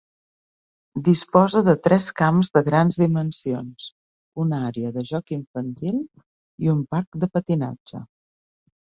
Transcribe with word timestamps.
Disposa 1.07 1.59
de 1.65 1.73
tres 1.87 2.05
camps 2.21 2.47
de 2.57 2.63
grans 2.69 2.95
dimensions, 3.01 3.85
una 4.43 4.61
àrea 4.69 4.89
de 4.95 5.03
joc 5.09 5.29
infantil 5.35 5.99
i 6.65 6.71
un 6.73 6.81
parc 6.95 7.19
de 7.25 7.29
patinatge. 7.37 8.01